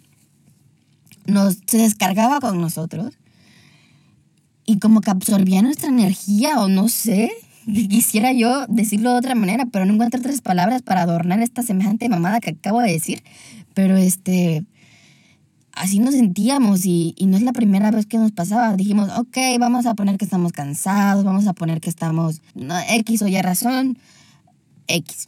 Nos, 1.25 1.59
se 1.65 1.77
descargaba 1.77 2.39
con 2.39 2.59
nosotros 2.59 3.13
y 4.65 4.79
como 4.79 5.01
que 5.01 5.11
absorbía 5.11 5.61
nuestra 5.61 5.89
energía 5.89 6.59
o 6.59 6.67
no 6.67 6.89
sé, 6.89 7.31
quisiera 7.65 8.33
yo 8.33 8.65
decirlo 8.67 9.11
de 9.11 9.17
otra 9.17 9.35
manera, 9.35 9.65
pero 9.65 9.85
no 9.85 9.93
encuentro 9.93 10.19
otras 10.19 10.41
palabras 10.41 10.81
para 10.81 11.01
adornar 11.01 11.41
esta 11.41 11.63
semejante 11.63 12.09
mamada 12.09 12.39
que 12.39 12.51
acabo 12.51 12.81
de 12.81 12.91
decir, 12.91 13.23
pero 13.73 13.97
este 13.97 14.65
así 15.81 15.97
nos 15.97 16.13
sentíamos 16.13 16.85
y, 16.85 17.15
y, 17.17 17.25
no 17.25 17.37
es 17.37 17.43
la 17.43 17.53
primera 17.53 17.89
vez 17.89 18.05
que 18.05 18.19
nos 18.19 18.31
pasaba. 18.31 18.75
Dijimos, 18.77 19.09
ok, 19.17 19.37
vamos 19.59 19.87
a 19.87 19.95
poner 19.95 20.17
que 20.17 20.25
estamos 20.25 20.51
cansados, 20.51 21.23
vamos 21.23 21.47
a 21.47 21.53
poner 21.53 21.81
que 21.81 21.89
estamos 21.89 22.41
no, 22.53 22.75
X 22.87 23.23
o 23.23 23.27
Y 23.27 23.41
razón, 23.41 23.97
X. 24.87 25.27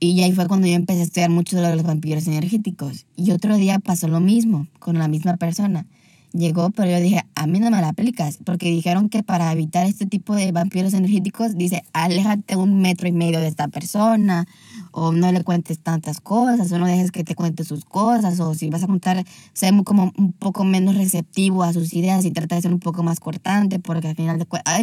Y 0.00 0.22
ahí 0.22 0.32
fue 0.32 0.48
cuando 0.48 0.66
yo 0.66 0.74
empecé 0.74 1.00
a 1.00 1.04
estudiar 1.04 1.28
mucho 1.28 1.60
de 1.60 1.76
los 1.76 1.84
vampiros 1.84 2.26
energéticos. 2.26 3.04
Y 3.14 3.32
otro 3.32 3.56
día 3.56 3.78
pasó 3.78 4.08
lo 4.08 4.20
mismo 4.20 4.68
con 4.78 4.98
la 4.98 5.06
misma 5.06 5.36
persona 5.36 5.86
llegó, 6.32 6.70
pero 6.70 6.90
yo 6.90 7.00
dije, 7.00 7.24
a 7.34 7.46
mí 7.46 7.58
no 7.58 7.70
me 7.70 7.80
la 7.80 7.88
aplicas, 7.88 8.38
porque 8.44 8.70
dijeron 8.70 9.08
que 9.08 9.22
para 9.22 9.50
evitar 9.52 9.86
este 9.86 10.06
tipo 10.06 10.34
de 10.34 10.52
vampiros 10.52 10.94
energéticos, 10.94 11.56
dice, 11.56 11.84
aléjate 11.92 12.56
un 12.56 12.80
metro 12.80 13.08
y 13.08 13.12
medio 13.12 13.40
de 13.40 13.48
esta 13.48 13.68
persona, 13.68 14.46
o 14.92 15.12
no 15.12 15.32
le 15.32 15.42
cuentes 15.44 15.78
tantas 15.78 16.20
cosas, 16.20 16.70
o 16.72 16.78
no 16.78 16.86
dejes 16.86 17.10
que 17.10 17.24
te 17.24 17.34
cuente 17.34 17.64
sus 17.64 17.84
cosas, 17.84 18.40
o 18.40 18.54
si 18.54 18.68
vas 18.70 18.82
a 18.82 18.86
contar, 18.86 19.24
sé 19.52 19.70
como 19.84 20.12
un 20.16 20.32
poco 20.32 20.64
menos 20.64 20.96
receptivo 20.96 21.62
a 21.62 21.72
sus 21.72 21.92
ideas 21.94 22.24
y 22.24 22.30
trata 22.30 22.56
de 22.56 22.62
ser 22.62 22.72
un 22.72 22.80
poco 22.80 23.02
más 23.02 23.20
cortante, 23.20 23.78
porque 23.78 24.08
al 24.08 24.16
final 24.16 24.38
de 24.38 24.46
cuentas, 24.46 24.74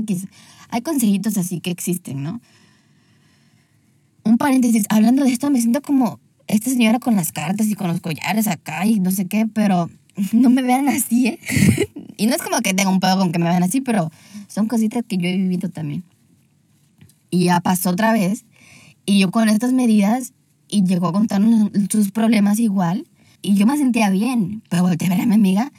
hay, 0.70 0.82
consejitos 0.82 1.38
así 1.38 1.60
que 1.60 1.72
existen, 1.72 2.24
¿no? 2.24 2.42
Un 4.24 4.38
paréntesis, 4.38 4.86
hablando 4.90 5.24
de 5.24 5.32
esto, 5.32 5.50
me 5.52 5.62
siento 5.62 5.82
como 5.82 6.20
esta 6.48 6.70
señora 6.70 7.00
con 7.00 7.16
las 7.16 7.32
cartas 7.32 7.68
y 7.68 7.76
con 7.76 7.88
los 7.88 8.02
collares 8.02 8.48
acá 8.48 8.86
y 8.86 9.00
no 9.00 9.12
sé 9.12 9.26
qué, 9.26 9.48
pero 9.52 9.90
no 10.34 10.50
me 10.50 10.62
vean 10.62 10.88
así, 10.88 11.28
¿eh? 11.28 11.40
y 12.18 12.28
no 12.28 12.36
es 12.36 12.42
como 12.42 12.62
que 12.62 12.74
tenga 12.74 12.90
un 12.90 13.00
pedo 13.00 13.18
con 13.18 13.32
que 13.32 13.40
me 13.40 13.50
vean 13.50 13.64
así, 13.64 13.82
pero 13.82 14.12
son 14.48 14.68
cositas 14.68 15.04
que 15.08 15.18
yo 15.18 15.28
he 15.28 15.38
vivido 15.38 15.70
también. 15.70 16.04
Y 17.30 17.46
ya 17.46 17.60
pasó 17.60 17.90
otra 17.90 18.14
vez. 18.14 18.46
Y 19.06 19.20
yo 19.20 19.32
con 19.32 19.50
estas 19.50 19.74
medidas, 19.74 20.34
y 20.68 20.84
llegó 20.84 21.08
a 21.08 21.14
contarnos 21.14 21.72
sus 21.90 22.12
problemas 22.12 22.60
igual, 22.60 23.08
y 23.42 23.56
yo 23.56 23.66
me 23.66 23.78
sentía 23.78 24.10
bien. 24.10 24.64
Pero 24.70 24.84
volteé 24.84 25.08
a 25.08 25.12
ver 25.12 25.22
a 25.22 25.26
mi 25.26 25.36
amiga 25.36 25.72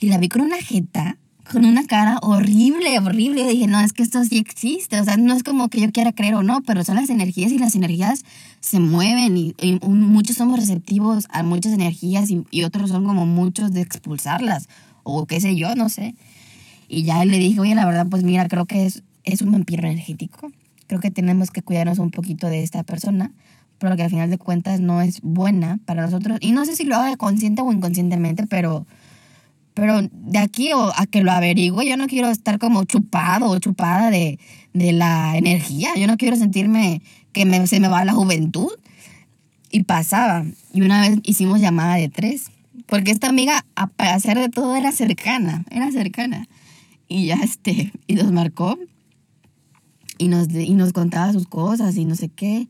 y 0.00 0.08
la 0.08 0.18
vi 0.18 0.28
con 0.28 0.42
una 0.42 0.60
jeta 0.60 1.18
con 1.54 1.64
una 1.64 1.86
cara 1.86 2.18
horrible, 2.20 2.98
horrible. 2.98 3.42
Y 3.42 3.46
dije, 3.46 3.66
no, 3.68 3.80
es 3.80 3.92
que 3.92 4.02
esto 4.02 4.22
sí 4.24 4.38
existe. 4.38 5.00
O 5.00 5.04
sea, 5.04 5.16
no 5.16 5.32
es 5.34 5.44
como 5.44 5.68
que 5.68 5.80
yo 5.80 5.92
quiera 5.92 6.12
creer 6.12 6.34
o 6.34 6.42
no, 6.42 6.62
pero 6.62 6.82
son 6.82 6.96
las 6.96 7.10
energías 7.10 7.52
y 7.52 7.58
las 7.58 7.76
energías 7.76 8.24
se 8.60 8.80
mueven 8.80 9.36
y, 9.36 9.54
muchos 9.82 10.36
somos 10.36 10.58
receptivos 10.58 11.26
a 11.30 11.44
muchas 11.44 11.72
energías 11.72 12.28
y, 12.30 12.64
otros 12.64 12.90
son 12.90 13.04
como 13.04 13.24
muchos 13.24 13.72
de 13.72 13.82
expulsarlas 13.82 14.68
o 15.04 15.26
qué 15.26 15.40
sé 15.40 15.54
yo, 15.54 15.76
no 15.76 15.88
sé. 15.88 16.16
Y 16.88 17.04
ya 17.04 17.24
le 17.24 17.38
dije, 17.38 17.60
oye, 17.60 17.74
la 17.76 17.86
verdad, 17.86 18.06
pues 18.10 18.24
mira, 18.24 18.48
creo 18.48 18.66
que 18.66 18.86
es, 18.86 19.04
es 19.22 19.40
un 19.40 19.52
vampiro 19.52 19.86
energético. 19.86 20.50
Creo 20.88 21.00
que 21.00 21.12
tenemos 21.12 21.52
que 21.52 21.62
cuidarnos 21.62 22.00
un 22.00 22.10
poquito 22.10 22.48
de 22.48 22.64
esta 22.64 22.82
persona, 22.82 23.30
porque 23.78 24.02
al 24.02 24.10
final 24.10 24.28
de 24.28 24.38
cuentas 24.38 24.80
no 24.80 25.00
es 25.02 25.20
buena 25.22 25.78
para 25.84 26.02
nosotros. 26.02 26.38
Y 26.40 26.50
no 26.50 26.64
sé 26.64 26.74
si 26.74 26.84
lo 26.84 26.96
haga 26.96 27.16
consciente 27.16 27.62
o 27.62 27.72
inconscientemente, 27.72 28.46
pero 28.48 28.86
pero 29.74 30.02
de 30.02 30.38
aquí 30.38 30.70
a 30.72 31.06
que 31.06 31.22
lo 31.22 31.32
averigüe, 31.32 31.84
yo 31.84 31.96
no 31.96 32.06
quiero 32.06 32.30
estar 32.30 32.60
como 32.60 32.84
chupado 32.84 33.50
o 33.50 33.58
chupada 33.58 34.10
de, 34.10 34.38
la 34.72 35.36
energía. 35.36 35.90
Yo 35.96 36.06
no 36.06 36.16
quiero 36.16 36.36
sentirme 36.36 37.02
que 37.32 37.44
me, 37.44 37.66
se 37.66 37.80
me 37.80 37.88
va 37.88 38.04
la 38.04 38.12
juventud. 38.12 38.70
Y 39.70 39.82
pasaba. 39.82 40.44
Y 40.72 40.82
una 40.82 41.00
vez 41.00 41.18
hicimos 41.24 41.60
llamada 41.60 41.96
de 41.96 42.08
tres. 42.08 42.52
Porque 42.86 43.10
esta 43.10 43.28
amiga, 43.28 43.66
a 43.74 43.90
hacer 43.98 44.38
de 44.38 44.48
todo, 44.48 44.76
era 44.76 44.92
cercana. 44.92 45.64
Era 45.70 45.90
cercana. 45.90 46.46
Y 47.08 47.26
ya 47.26 47.34
este, 47.42 47.92
y 48.06 48.14
nos 48.14 48.30
marcó. 48.30 48.78
Y 50.18 50.28
nos, 50.28 50.48
y 50.50 50.74
nos 50.74 50.92
contaba 50.92 51.32
sus 51.32 51.48
cosas 51.48 51.96
y 51.96 52.04
no 52.04 52.14
sé 52.14 52.28
qué. 52.28 52.68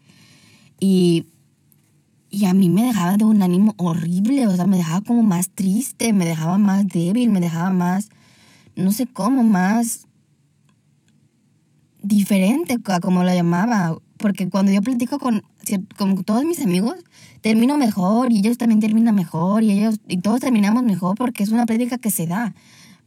Y 0.80 1.26
y 2.34 2.46
a 2.46 2.52
mí 2.52 2.68
me 2.68 2.82
dejaba 2.82 3.16
de 3.16 3.24
un 3.24 3.42
ánimo 3.42 3.74
horrible, 3.76 4.48
o 4.48 4.56
sea, 4.56 4.66
me 4.66 4.76
dejaba 4.76 5.02
como 5.02 5.22
más 5.22 5.50
triste, 5.50 6.12
me 6.12 6.24
dejaba 6.24 6.58
más 6.58 6.86
débil, 6.88 7.30
me 7.30 7.40
dejaba 7.40 7.70
más, 7.70 8.08
no 8.74 8.90
sé 8.90 9.06
cómo, 9.06 9.44
más 9.44 10.08
diferente, 12.02 12.78
como 13.00 13.22
lo 13.22 13.32
llamaba. 13.32 13.96
Porque 14.16 14.48
cuando 14.48 14.72
yo 14.72 14.82
platico 14.82 15.20
con, 15.20 15.44
con 15.96 16.24
todos 16.24 16.44
mis 16.44 16.60
amigos, 16.60 16.96
termino 17.40 17.78
mejor 17.78 18.32
y 18.32 18.38
ellos 18.38 18.58
también 18.58 18.80
terminan 18.80 19.14
mejor 19.14 19.62
y 19.62 19.70
ellos 19.70 20.00
y 20.08 20.16
todos 20.16 20.40
terminamos 20.40 20.82
mejor 20.82 21.16
porque 21.16 21.44
es 21.44 21.50
una 21.50 21.66
plática 21.66 21.98
que 21.98 22.10
se 22.10 22.26
da. 22.26 22.52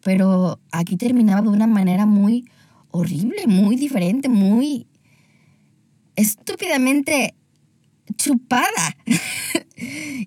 Pero 0.04 0.60
aquí 0.72 0.96
terminaba 0.96 1.42
de 1.42 1.50
una 1.50 1.68
manera 1.68 2.06
muy 2.06 2.50
horrible, 2.92 3.46
muy 3.46 3.76
diferente, 3.76 4.30
muy 4.30 4.88
estúpidamente 6.16 7.36
chupada. 8.16 8.96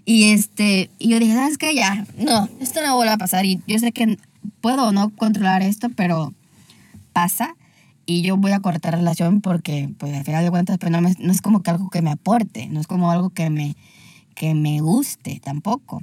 y 0.04 0.32
este, 0.32 0.90
yo 1.00 1.18
dije, 1.18 1.34
¿sabes 1.34 1.58
qué? 1.58 1.74
Ya, 1.74 2.06
no, 2.18 2.48
esto 2.60 2.80
no 2.84 2.96
vuelve 2.96 3.12
a 3.12 3.18
pasar. 3.18 3.44
Y 3.46 3.60
yo 3.66 3.78
sé 3.78 3.92
que 3.92 4.18
puedo 4.60 4.88
o 4.88 4.92
no 4.92 5.10
controlar 5.10 5.62
esto, 5.62 5.88
pero 5.90 6.34
pasa. 7.12 7.54
Y 8.06 8.22
yo 8.22 8.36
voy 8.36 8.52
a 8.52 8.60
cortar 8.60 8.94
relación 8.94 9.40
porque, 9.40 9.88
pues, 9.98 10.16
al 10.16 10.24
final 10.24 10.44
de 10.44 10.50
cuentas, 10.50 10.78
pues, 10.78 10.90
no, 10.90 11.00
no 11.00 11.32
es 11.32 11.40
como 11.40 11.62
que 11.62 11.70
algo 11.70 11.90
que 11.90 12.02
me 12.02 12.10
aporte, 12.10 12.66
no 12.68 12.80
es 12.80 12.86
como 12.86 13.10
algo 13.10 13.30
que 13.30 13.50
me, 13.50 13.76
que 14.34 14.54
me 14.54 14.80
guste 14.80 15.40
tampoco. 15.42 16.02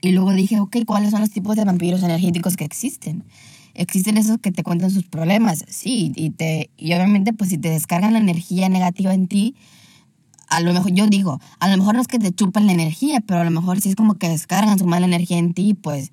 Y 0.00 0.12
luego 0.12 0.32
dije, 0.32 0.60
ok, 0.60 0.78
¿cuáles 0.84 1.12
son 1.12 1.20
los 1.20 1.30
tipos 1.30 1.56
de 1.56 1.64
vampiros 1.64 2.02
energéticos 2.02 2.56
que 2.56 2.64
existen? 2.64 3.24
Existen 3.74 4.16
esos 4.18 4.38
que 4.38 4.52
te 4.52 4.62
cuentan 4.62 4.90
sus 4.90 5.04
problemas, 5.04 5.64
sí, 5.68 6.12
y, 6.14 6.30
te, 6.30 6.70
y 6.76 6.92
obviamente, 6.94 7.32
pues, 7.32 7.50
si 7.50 7.58
te 7.58 7.70
descargan 7.70 8.12
la 8.12 8.18
energía 8.18 8.68
negativa 8.68 9.14
en 9.14 9.28
ti, 9.28 9.54
a 10.48 10.60
lo 10.60 10.72
mejor, 10.72 10.92
yo 10.92 11.06
digo, 11.06 11.40
a 11.58 11.68
lo 11.68 11.76
mejor 11.76 11.94
no 11.94 12.00
es 12.00 12.08
que 12.08 12.18
te 12.18 12.32
chupan 12.32 12.66
la 12.66 12.72
energía, 12.72 13.20
pero 13.20 13.40
a 13.40 13.44
lo 13.44 13.50
mejor 13.50 13.80
sí 13.80 13.90
es 13.90 13.96
como 13.96 14.14
que 14.14 14.28
descargan 14.28 14.78
su 14.78 14.86
mala 14.86 15.06
energía 15.06 15.38
en 15.38 15.54
ti, 15.54 15.74
pues 15.74 16.12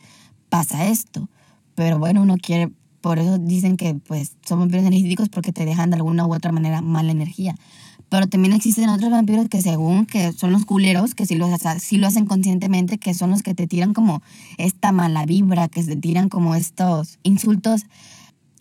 pasa 0.49 0.87
esto. 0.87 1.29
Pero 1.75 1.99
bueno, 1.99 2.21
uno 2.21 2.35
quiere, 2.37 2.71
por 3.01 3.19
eso 3.19 3.37
dicen 3.37 3.77
que 3.77 3.95
pues 3.95 4.35
son 4.45 4.59
vampiros 4.59 4.85
energéticos 4.85 5.29
porque 5.29 5.51
te 5.51 5.65
dejan 5.65 5.89
de 5.89 5.97
alguna 5.97 6.25
u 6.27 6.33
otra 6.33 6.51
manera 6.51 6.81
mala 6.81 7.11
energía. 7.11 7.55
Pero 8.09 8.27
también 8.27 8.53
existen 8.53 8.89
otros 8.89 9.09
vampiros 9.09 9.47
que 9.47 9.61
según 9.61 10.05
que 10.05 10.33
son 10.33 10.51
los 10.51 10.65
culeros, 10.65 11.15
que 11.15 11.25
sí 11.25 11.35
lo, 11.35 11.47
sí 11.79 11.97
lo 11.97 12.07
hacen 12.07 12.25
conscientemente, 12.25 12.97
que 12.97 13.13
son 13.13 13.29
los 13.29 13.41
que 13.41 13.53
te 13.53 13.67
tiran 13.67 13.93
como 13.93 14.21
esta 14.57 14.91
mala 14.91 15.25
vibra, 15.25 15.69
que 15.69 15.81
te 15.81 15.95
tiran 15.95 16.27
como 16.27 16.53
estos 16.55 17.19
insultos 17.23 17.85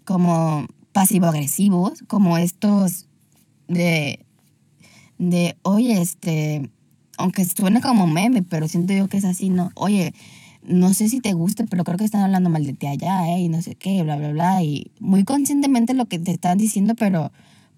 como 0.05 0.67
pasivo-agresivos, 0.93 2.05
como 2.07 2.39
estos 2.39 3.09
de 3.67 4.25
de, 5.21 5.57
oye, 5.63 6.01
este, 6.01 6.71
aunque 7.19 7.45
suene 7.45 7.83
como 7.83 8.07
meme, 8.07 8.43
pero 8.43 8.67
siento 8.69 8.95
yo 8.95 9.07
que 9.09 9.19
es 9.19 9.25
así, 9.27 9.51
¿no? 9.51 9.71
Oye, 9.75 10.15
no 10.63 10.95
sé 10.95 11.09
si 11.09 11.21
te 11.21 11.35
gusta, 11.35 11.65
pero 11.69 11.85
creo 11.85 11.99
que 11.99 12.05
están 12.05 12.23
hablando 12.23 12.49
mal 12.49 12.65
de 12.65 12.73
ti 12.73 12.87
allá, 12.87 13.29
¿eh? 13.29 13.41
Y 13.41 13.49
no 13.49 13.61
sé 13.61 13.75
qué, 13.75 14.03
bla, 14.03 14.17
bla, 14.17 14.31
bla. 14.31 14.63
Y 14.63 14.91
muy 14.99 15.25
conscientemente 15.25 15.93
lo 15.93 16.07
que 16.07 16.19
te 16.19 16.31
están 16.31 16.57
diciendo, 16.57 16.95
pero 16.95 17.33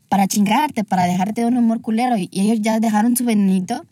para 0.09 0.29
chingarte, 0.29 0.85
para 0.85 1.05
dejarte 1.05 1.41
de 1.41 1.49
un 1.49 1.57
humor 1.57 1.81
culero. 1.81 2.17
Y 2.17 2.29
ellos 2.33 2.61
ya 2.61 2.79
dejaron 2.79 3.17
su 3.17 3.25
venenito 3.25 3.85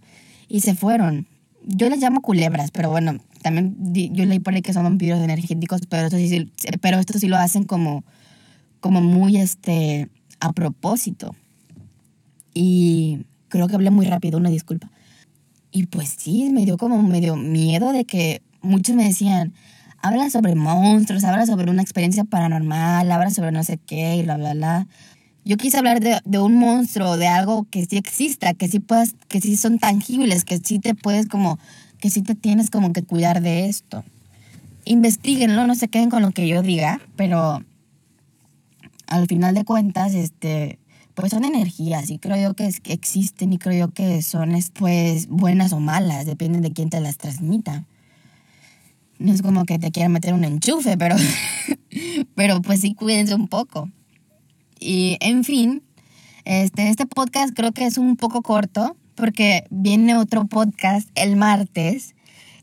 y 0.49 0.61
se 0.61 0.77
fueron. 0.77 1.27
Yo 1.67 1.91
les 1.91 2.01
llamo 2.01 2.23
culebras, 2.23 2.71
pero 2.71 2.91
bueno, 2.91 3.19
también 3.43 3.77
yo 3.93 4.25
leí 4.27 4.39
por 4.39 4.55
ahí 4.55 4.63
que 4.63 4.73
son 4.73 4.85
vampiros 4.85 5.21
energéticos, 5.21 5.83
pero 5.89 6.07
esto 6.07 6.17
sí, 6.17 6.51
pero 6.81 7.01
esto 7.01 7.19
sí 7.19 7.27
lo 7.27 7.37
hacen 7.37 7.65
como, 7.65 8.05
como 8.79 9.01
muy 9.01 9.39
este, 9.39 10.09
a 10.39 10.53
propósito. 10.53 11.35
Y 12.55 13.25
creo 13.51 13.69
que 13.69 13.75
hablé 13.75 13.91
muy 13.91 14.07
rápido, 14.07 14.39
una 14.39 14.49
disculpa. 14.49 14.91
Y 15.71 15.87
pues 15.87 16.15
sí, 16.17 16.49
me 16.51 16.65
dio 16.65 16.79
como 16.79 17.03
medio 17.03 17.37
miedo 17.37 17.93
de 17.93 18.07
que 18.07 18.43
muchos 18.63 18.97
me 18.97 19.05
decían, 19.05 19.53
habla 20.03 20.31
sobre 20.31 20.55
monstruos, 20.55 21.25
habla 21.25 21.45
sobre 21.45 21.71
una 21.71 21.83
experiencia 21.83 22.25
paranormal, 22.25 23.11
habla 23.11 23.31
sobre 23.31 23.53
no 23.53 23.63
sé 23.63 23.79
qué, 23.79 24.17
y 24.17 24.23
bla, 24.23 24.37
bla, 24.37 24.55
bla. 24.55 24.87
Yo 25.45 25.57
quise 25.57 25.79
hablar 25.79 26.01
de, 26.01 26.21
de, 26.25 26.39
un 26.39 26.57
monstruo, 26.57 27.17
de 27.17 27.27
algo 27.27 27.67
que 27.71 27.85
sí 27.87 27.97
exista, 27.97 28.55
que 28.55 28.69
sí 28.69 28.81
puedas, 28.81 29.15
que 29.29 29.41
sí 29.41 29.57
son 29.57 29.79
tangibles, 29.79 30.45
que 30.45 30.59
sí 30.59 30.79
te 30.79 30.95
puedes 30.95 31.27
como, 31.27 31.59
que 31.99 32.11
sí 32.11 32.23
te 32.23 32.35
tienes 32.35 32.71
como 32.71 32.93
que 32.93 33.03
cuidar 33.03 33.41
de 33.41 33.67
esto. 33.67 34.05
Investíguenlo, 34.85 35.67
no 35.67 35.75
se 35.75 35.89
queden 35.89 36.11
con 36.11 36.23
lo 36.23 36.31
que 36.33 36.49
yo 36.49 36.63
diga, 36.63 37.01
pero 37.17 37.63
al 39.07 39.27
final 39.27 39.55
de 39.55 39.65
cuentas, 39.65 40.15
este, 40.15 40.80
pues 41.21 41.33
son 41.33 41.45
energías 41.45 42.11
y 42.11 42.19
creo 42.19 42.37
yo 42.37 42.55
que, 42.55 42.71
existen 42.85 43.53
y 43.53 43.59
creo 43.59 43.87
yo 43.87 43.93
que 43.93 44.23
son 44.23 44.55
pues 44.75 45.29
buenas 45.29 45.73
o 45.73 45.81
malas, 45.81 46.27
depende 46.27 46.61
de 46.61 46.73
quién 46.73 46.91
te 46.91 47.01
las 47.01 47.19
transmita. 47.19 47.85
No 49.19 49.33
es 49.33 49.43
como 49.43 49.65
que 49.67 49.79
te 49.79 49.91
quieran 49.91 50.13
meter 50.13 50.33
un 50.33 50.45
enchufe, 50.45 50.97
pero, 50.97 51.17
pero 52.35 52.63
pues 52.63 52.81
sí 52.81 52.95
cuídense 52.95 53.35
un 53.35 53.49
poco. 53.49 53.91
Y 54.79 55.19
en 55.21 55.45
fin, 55.45 55.83
este, 56.45 56.89
este 56.89 57.07
podcast 57.07 57.55
creo 57.55 57.73
que 57.73 57.85
es 57.85 57.99
un 57.99 58.17
poco 58.17 58.43
corto 58.43 58.97
porque 59.15 59.65
viene 59.71 60.17
otro 60.17 60.47
podcast 60.47 61.09
el 61.15 61.37
martes. 61.37 62.15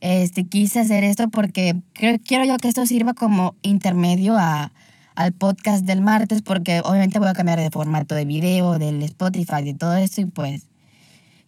Este, 0.01 0.45
quise 0.45 0.79
hacer 0.79 1.03
esto 1.03 1.29
porque 1.29 1.75
quiero 1.93 2.45
yo 2.45 2.57
que 2.57 2.67
esto 2.67 2.85
sirva 2.85 3.13
como 3.13 3.55
intermedio 3.61 4.35
a, 4.37 4.71
al 5.17 5.33
podcast 5.33 5.83
del 5.83 5.99
martes 5.99 6.43
porque 6.43 6.81
obviamente 6.85 7.17
voy 7.17 7.27
a 7.27 7.33
cambiar 7.33 7.59
de 7.59 7.71
formato 7.71 8.13
de 8.13 8.23
video, 8.23 8.77
del 8.77 9.01
Spotify, 9.01 9.63
de 9.63 9.73
todo 9.73 9.95
esto 9.95 10.21
y 10.21 10.25
pues 10.25 10.67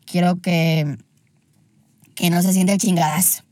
quiero 0.05 0.41
que, 0.41 0.97
que 2.15 2.31
no 2.31 2.41
se 2.41 2.51
siente 2.51 2.73
el 2.73 2.79
chingadas. 2.79 3.43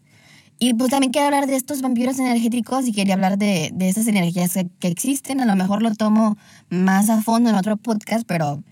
Y 0.57 0.73
pues 0.73 0.89
también 0.89 1.11
quiero 1.11 1.27
hablar 1.27 1.45
de 1.45 1.55
estos 1.55 1.83
vampiros 1.83 2.17
energéticos 2.17 2.87
y 2.87 2.93
quería 2.93 3.13
hablar 3.13 3.37
de, 3.37 3.69
de 3.71 3.89
esas 3.89 4.07
energías 4.07 4.53
que, 4.53 4.67
que, 4.79 4.87
existen. 4.87 5.39
A 5.39 5.45
lo 5.45 5.55
mejor 5.55 5.83
lo 5.83 5.93
tomo 5.93 6.35
más 6.69 7.11
a 7.11 7.21
fondo 7.21 7.51
en 7.51 7.55
otro 7.55 7.77
podcast, 7.77 8.25
pero 8.25 8.63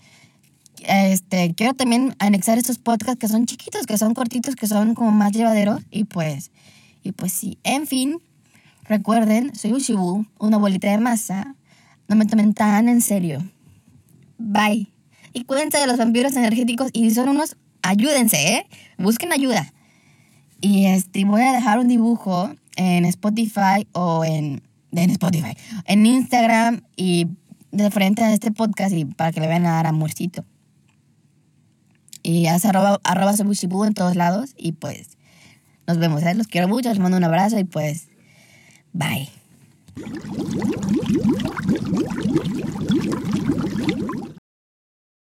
este, 0.88 1.54
quiero 1.54 1.74
también 1.74 2.16
anexar 2.18 2.58
estos 2.58 2.78
podcasts 2.78 3.20
que 3.20 3.28
son 3.28 3.46
chiquitos, 3.46 3.86
que 3.86 3.98
son 3.98 4.14
cortitos, 4.14 4.56
que 4.56 4.66
son 4.66 4.96
como 4.96 5.12
más 5.12 5.30
llevaderos. 5.30 5.80
Y 5.92 6.04
pues, 6.04 6.50
y 7.04 7.12
pues 7.12 7.32
sí, 7.32 7.56
en 7.62 7.86
fin, 7.86 8.18
recuerden, 8.88 9.54
soy 9.54 9.72
Ushibu, 9.72 10.26
una 10.38 10.56
bolita 10.58 10.90
de 10.90 10.98
masa. 10.98 11.54
No 12.08 12.16
me 12.16 12.26
tomen 12.26 12.54
tan 12.54 12.88
en 12.88 13.00
serio. 13.00 13.42
Bye. 14.38 14.88
Y 15.32 15.44
cuídense 15.44 15.78
de 15.78 15.86
los 15.86 15.98
vampiros 15.98 16.34
energéticos 16.36 16.90
y 16.92 17.08
si 17.08 17.14
son 17.14 17.28
unos, 17.28 17.56
ayúdense, 17.82 18.54
¿eh? 18.54 18.66
Busquen 18.98 19.32
ayuda. 19.32 19.72
Y 20.60 20.86
este, 20.86 21.24
voy 21.24 21.42
a 21.42 21.52
dejar 21.52 21.78
un 21.78 21.88
dibujo 21.88 22.50
en 22.76 23.04
Spotify 23.04 23.86
o 23.92 24.24
en, 24.24 24.62
en 24.92 25.10
Spotify, 25.10 25.56
en 25.84 26.06
Instagram 26.06 26.82
y 26.96 27.28
de 27.72 27.90
frente 27.90 28.22
a 28.24 28.32
este 28.32 28.50
podcast 28.50 28.94
y 28.94 29.04
para 29.04 29.32
que 29.32 29.40
le 29.40 29.48
vean 29.48 29.66
a 29.66 29.72
dar 29.72 29.86
amorcito. 29.86 30.44
Y 32.22 32.46
hace 32.46 32.68
arroba, 32.68 32.98
arroba 33.04 33.34
en 33.34 33.94
todos 33.94 34.16
lados 34.16 34.54
y 34.56 34.72
pues 34.72 35.16
nos 35.86 35.98
vemos, 35.98 36.22
¿eh? 36.22 36.34
Los 36.34 36.48
quiero 36.48 36.66
mucho, 36.66 36.88
les 36.88 36.98
mando 36.98 37.16
un 37.16 37.24
abrazo 37.24 37.58
y 37.58 37.64
pues 37.64 38.05
bye. 38.94 39.28